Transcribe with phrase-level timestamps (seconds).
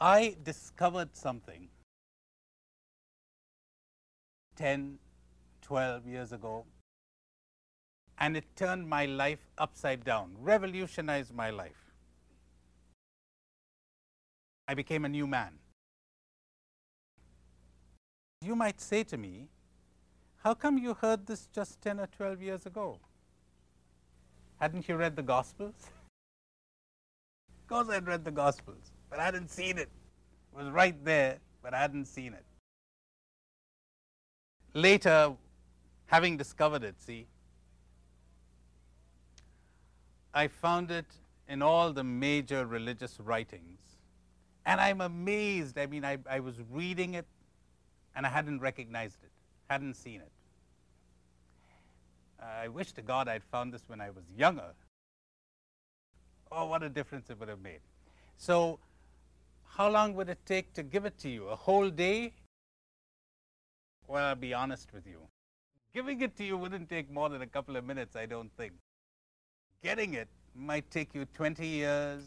[0.00, 1.68] I discovered something
[4.56, 4.98] 10,
[5.60, 6.64] 12 years ago,
[8.18, 11.92] and it turned my life upside down, revolutionized my life.
[14.66, 15.58] I became a new man.
[18.40, 19.48] You might say to me,
[20.38, 23.00] How come you heard this just 10 or 12 years ago?
[24.58, 25.74] Hadn't you read the Gospels?
[27.60, 29.88] of course, I'd read the Gospels, but I hadn't seen it.
[30.52, 32.44] It was right there, but I hadn't seen it.
[34.72, 35.32] Later,
[36.06, 37.26] having discovered it, see,
[40.32, 41.06] I found it
[41.48, 43.80] in all the major religious writings.
[44.64, 45.76] And I'm amazed.
[45.78, 47.26] I mean, I, I was reading it
[48.14, 49.30] and I hadn't recognized it,
[49.68, 50.30] hadn't seen it.
[52.42, 54.72] I wish to God I'd found this when I was younger.
[56.52, 57.80] Oh, what a difference it would have made.
[58.38, 58.78] So,
[59.80, 61.48] how long would it take to give it to you?
[61.48, 62.34] A whole day?
[64.06, 65.20] Well, I'll be honest with you.
[65.94, 68.74] Giving it to you wouldn't take more than a couple of minutes, I don't think.
[69.82, 72.24] Getting it might take you 20 years,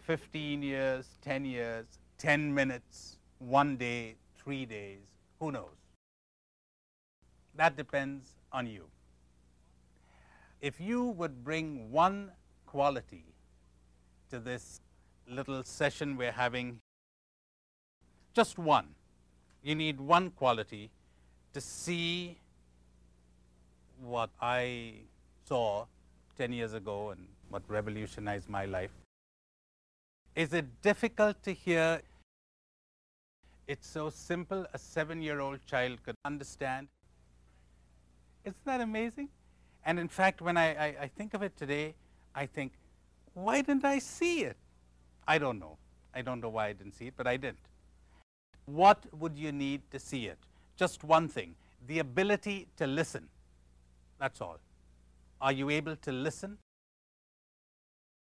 [0.00, 1.86] 15 years, 10 years,
[2.18, 5.04] 10 minutes, one day, three days,
[5.38, 5.78] who knows?
[7.54, 8.86] That depends on you.
[10.60, 12.32] If you would bring one
[12.66, 13.24] quality
[14.30, 14.80] to this
[15.28, 16.80] little session we're having,
[18.34, 18.88] just one,
[19.62, 20.90] you need one quality
[21.52, 22.36] to see
[24.02, 24.94] what I
[25.46, 25.86] saw
[26.36, 28.90] 10 years ago and what revolutionized my life.
[30.34, 32.02] Is it difficult to hear?
[33.66, 36.88] It's so simple, a seven year old child could understand.
[38.44, 39.28] Isn't that amazing?
[39.86, 41.94] And in fact, when I, I, I, think of it today,
[42.34, 42.72] I think,
[43.34, 44.56] why didn't I see it?
[45.26, 45.78] I don't know.
[46.14, 47.58] I don't know why I didn't see it, but I didn't.
[48.66, 50.38] What would you need to see it?
[50.76, 51.54] Just one thing
[51.86, 53.28] the ability to listen.
[54.18, 54.58] That's all.
[55.40, 56.58] Are you able to listen?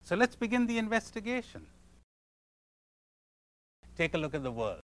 [0.03, 1.65] So let's begin the investigation.
[3.97, 4.81] Take a look at the world.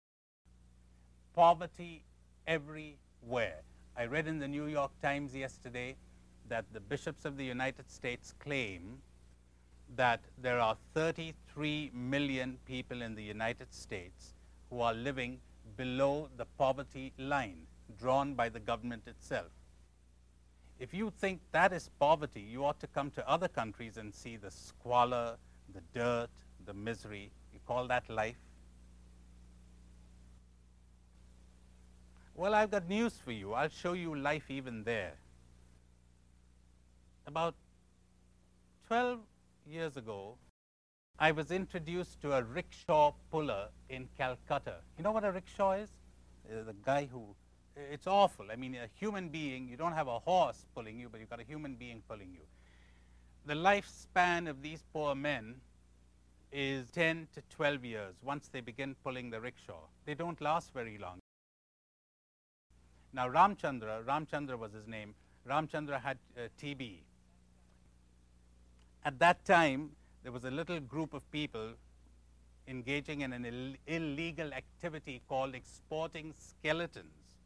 [1.34, 2.02] Poverty
[2.46, 3.62] everywhere.
[3.96, 5.96] I read in the New York Times yesterday
[6.48, 8.98] that the bishops of the United States claim
[9.96, 14.34] that there are 33 million people in the United States
[14.70, 15.38] who are living
[15.76, 17.66] below the poverty line
[17.98, 19.50] drawn by the government itself.
[20.78, 24.36] If you think that is poverty, you ought to come to other countries and see
[24.36, 25.36] the squalor,
[25.74, 26.28] the dirt,
[26.66, 27.30] the misery.
[27.52, 28.36] You call that life?
[32.34, 33.52] Well, I've got news for you.
[33.52, 35.12] I'll show you life even there.
[37.26, 37.54] About
[38.88, 39.20] 12
[39.66, 40.36] years ago,
[41.18, 44.76] I was introduced to a rickshaw puller in Calcutta.
[44.96, 45.90] You know what a rickshaw is?
[46.50, 47.22] Uh, the guy who,
[47.76, 48.46] it's awful.
[48.50, 51.40] I mean, a human being, you don't have a horse pulling you, but you've got
[51.40, 52.40] a human being pulling you.
[53.46, 55.56] The lifespan of these poor men
[56.52, 59.80] is 10 to 12 years once they begin pulling the rickshaw.
[60.04, 61.18] They don't last very long.
[63.12, 65.14] Now, Ramchandra, Ramchandra was his name,
[65.48, 66.98] Ramchandra had uh, TB.
[69.04, 69.90] At that time,
[70.22, 71.72] there was a little group of people
[72.68, 77.36] engaging in an Ill- illegal activity called exporting skeletons.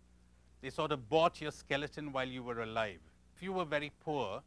[0.61, 3.01] They sort of bought your skeleton while you were alive.
[3.37, 4.43] If you were very poor,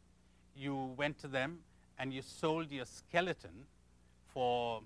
[0.54, 1.60] you went to them
[1.98, 3.66] and you sold your skeleton
[4.32, 4.82] for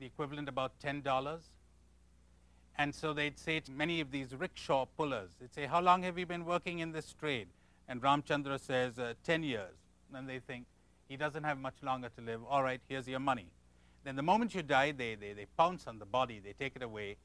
[0.00, 1.02] the equivalent about $10
[2.76, 6.18] and so they'd say to many of these rickshaw pullers, they'd say, How long have
[6.18, 7.48] you been working in this trade?
[7.88, 9.76] And Ramchandra says, uh, 10 years.
[10.12, 10.64] And they think,
[11.14, 12.40] He doesn't have much longer to live.
[12.50, 13.46] All right, here's your money.
[14.02, 16.82] Then the moment you die, they, they, they pounce on the body, they take it
[16.82, 17.18] away.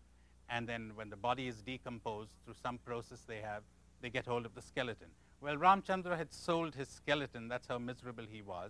[0.48, 3.64] And then when the body is decomposed through some process they have,
[4.00, 5.08] they get hold of the skeleton.
[5.42, 7.48] Well, Ramchandra had sold his skeleton.
[7.48, 8.70] That's how miserable he was.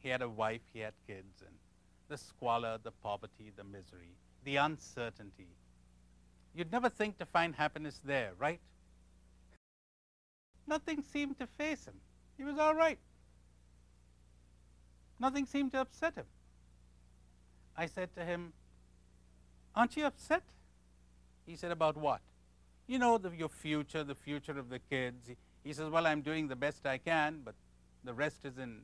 [0.00, 1.56] He had a wife, he had kids, and
[2.10, 4.12] the squalor, the poverty, the misery,
[4.44, 5.48] the uncertainty,
[6.54, 8.60] You'd never think to find happiness there, right?
[10.66, 11.94] Nothing seemed to faze him.
[12.36, 12.98] He was all right.
[15.22, 16.24] Nothing seemed to upset him.
[17.76, 18.52] I said to him,
[19.76, 20.42] Aren't you upset?
[21.46, 22.20] He said, About what?
[22.88, 25.28] You know, the, your future, the future of the kids.
[25.28, 27.54] He, he says, Well, I'm doing the best I can, but
[28.02, 28.80] the rest is in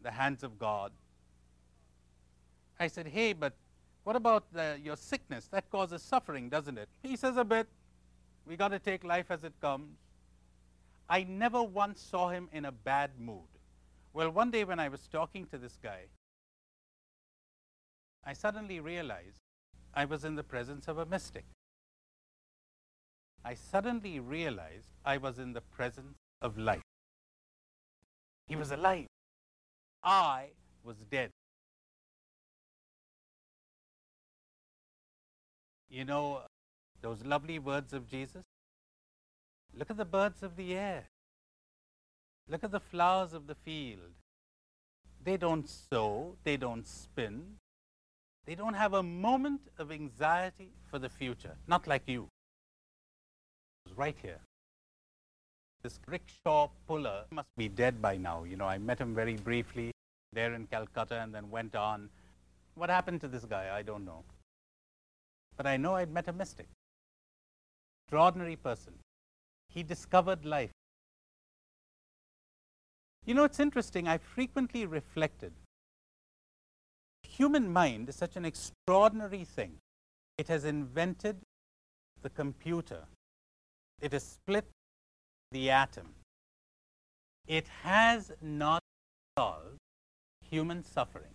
[0.00, 0.92] the hands of God.
[2.80, 3.52] I said, Hey, but
[4.04, 5.46] what about the, your sickness?
[5.48, 6.88] That causes suffering, doesn't it?
[7.02, 7.68] He says a bit.
[8.46, 9.98] We got to take life as it comes.
[11.06, 13.52] I never once saw him in a bad mood.
[14.14, 16.02] Well, one day when I was talking to this guy,
[18.24, 19.40] I suddenly realized
[19.94, 21.44] I was in the presence of a mystic.
[23.44, 26.82] I suddenly realized I was in the presence of life.
[28.46, 29.06] He was alive.
[30.04, 30.50] I
[30.84, 31.30] was dead.
[35.88, 36.42] You know
[37.00, 38.44] those lovely words of Jesus?
[39.74, 41.04] Look at the birds of the air.
[42.48, 44.12] Look at the flowers of the field.
[45.24, 47.58] They don't sow, they don't spin,
[48.44, 52.28] they don't have a moment of anxiety for the future, not like you.
[53.94, 54.40] Right here.
[55.82, 58.44] This rickshaw puller must be dead by now.
[58.44, 59.92] You know, I met him very briefly
[60.32, 62.08] there in Calcutta and then went on.
[62.74, 63.76] What happened to this guy?
[63.76, 64.24] I don't know.
[65.56, 66.66] But I know I'd met a mystic.
[68.06, 68.94] Extraordinary person.
[69.68, 70.70] He discovered life.
[73.24, 74.08] You know, it's interesting.
[74.08, 75.52] I frequently reflected.
[77.22, 79.78] Human mind is such an extraordinary thing.
[80.36, 81.36] It has invented
[82.22, 83.04] the computer.
[84.00, 84.66] It has split
[85.52, 86.14] the atom.
[87.46, 88.82] It has not
[89.38, 89.78] solved
[90.50, 91.34] human suffering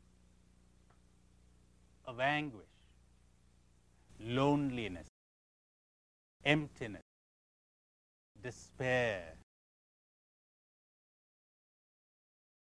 [2.06, 2.68] of anguish,
[4.20, 5.08] loneliness,
[6.46, 7.02] emptiness,
[8.42, 9.37] despair.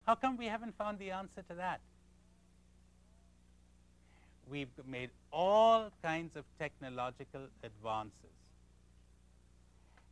[0.05, 1.81] How come we haven't found the answer to that?
[4.49, 8.13] We've made all kinds of technological advances.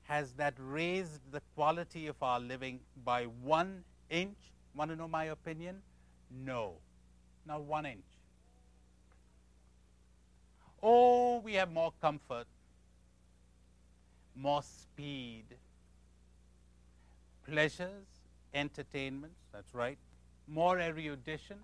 [0.04, 4.38] Has that raised the quality of our living by one inch?
[4.76, 5.82] Want to know my opinion?
[6.32, 6.74] No,
[7.46, 8.04] not one inch.
[10.82, 12.48] Oh, we have more comfort,
[14.36, 15.46] more speed,
[17.46, 18.23] pleasures,
[18.54, 19.98] entertainments, that's right,
[20.48, 21.58] more erudition,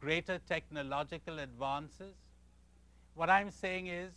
[0.00, 2.14] greater technological advances.
[3.14, 4.12] What I'm saying is,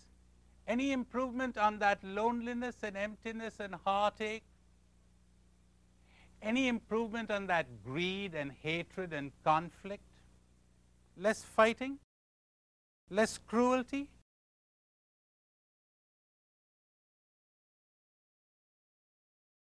[0.68, 4.44] any improvement on that loneliness and emptiness and heartache,
[6.42, 10.04] any improvement on that greed and hatred and conflict,
[11.18, 12.00] less fighting,
[13.10, 14.10] less cruelty,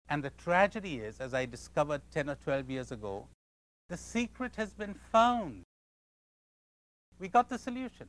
[0.10, 3.28] And the tragedy is, as I discovered 10 or 12 years ago,
[3.90, 5.64] the secret has been found.
[7.20, 8.08] We got the solution.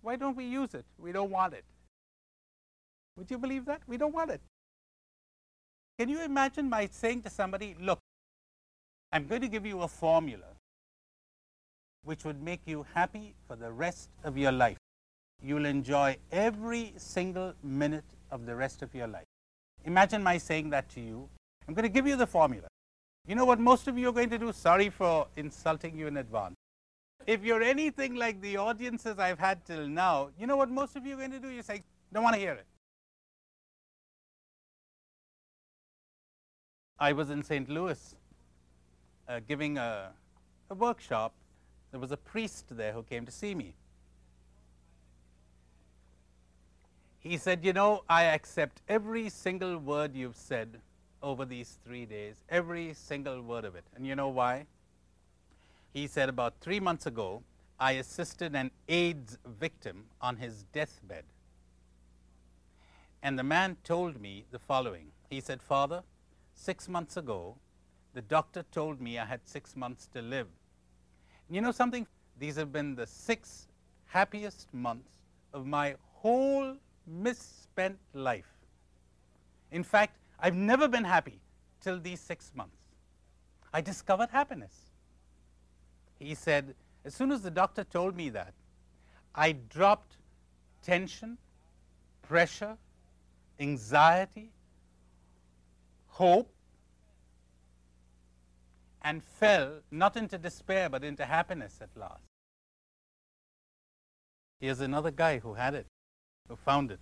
[0.00, 0.84] Why don't we use it?
[0.98, 1.64] We don't want it.
[3.16, 3.82] Would you believe that?
[3.86, 4.40] We don't want it.
[5.98, 7.98] Can you imagine my saying to somebody, look,
[9.12, 10.46] I'm going to give you a formula
[12.04, 14.78] which would make you happy for the rest of your life.
[15.40, 19.26] You'll enjoy every single minute of the rest of your life.
[19.84, 21.28] Imagine my saying that to you.
[21.66, 22.68] I'm going to give you the formula.
[23.26, 24.52] You know what most of you are going to do?
[24.52, 26.56] Sorry for insulting you in advance.
[27.26, 31.06] If you're anything like the audiences I've had till now, you know what most of
[31.06, 31.48] you are going to do?
[31.48, 31.82] You say,
[32.12, 32.66] don't want to hear it.
[36.98, 37.68] I was in St.
[37.68, 38.16] Louis
[39.28, 40.10] uh, giving a,
[40.70, 41.32] a workshop.
[41.90, 43.74] There was a priest there who came to see me.
[47.22, 50.80] He said, You know, I accept every single word you've said
[51.22, 53.84] over these three days, every single word of it.
[53.94, 54.66] And you know why?
[55.92, 57.42] He said, About three months ago,
[57.78, 61.24] I assisted an AIDS victim on his deathbed.
[63.22, 66.02] And the man told me the following He said, Father,
[66.54, 67.56] six months ago,
[68.14, 70.48] the doctor told me I had six months to live.
[71.48, 72.06] You know something?
[72.38, 73.68] These have been the six
[74.06, 75.08] happiest months
[75.54, 78.52] of my whole misspent life.
[79.70, 81.40] In fact, I've never been happy
[81.80, 82.76] till these six months.
[83.72, 84.90] I discovered happiness.
[86.18, 88.54] He said, as soon as the doctor told me that,
[89.34, 90.16] I dropped
[90.82, 91.38] tension,
[92.22, 92.76] pressure,
[93.58, 94.50] anxiety,
[96.08, 96.52] hope,
[99.02, 102.22] and fell not into despair but into happiness at last.
[104.60, 105.86] Here's another guy who had it
[106.56, 107.00] found it.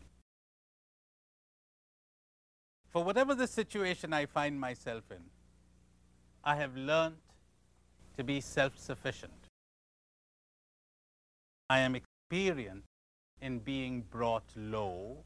[2.90, 5.22] For whatever the situation I find myself in,
[6.42, 7.16] I have learned
[8.16, 9.48] to be self sufficient.
[11.68, 12.88] I am experienced
[13.40, 15.24] in being brought low,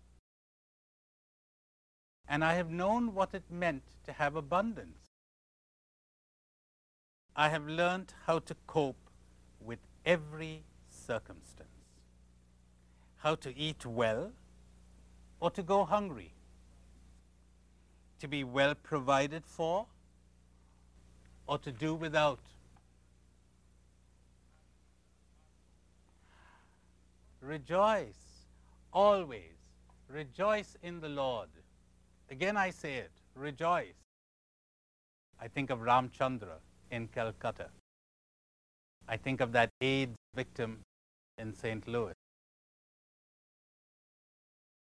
[2.28, 5.08] and I have known what it meant to have abundance.
[7.34, 9.10] I have learned how to cope
[9.60, 11.73] with every circumstance
[13.24, 14.30] how to eat well
[15.40, 16.32] or to go hungry,
[18.20, 19.86] to be well provided for
[21.46, 22.38] or to do without.
[27.44, 28.46] rejoice.
[28.92, 29.58] Always.
[30.08, 31.48] Rejoice in the Lord.
[32.30, 34.00] Again, I say it rejoice.
[35.40, 36.58] I think of Ramchandra
[36.90, 37.68] in Calcutta.
[39.08, 40.78] I think of that AIDS victim
[41.36, 41.86] in St.
[41.86, 42.13] Louis.